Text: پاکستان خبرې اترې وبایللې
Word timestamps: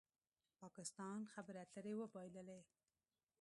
پاکستان 0.61 1.19
خبرې 1.33 1.59
اترې 1.65 1.93
وبایللې 1.97 2.59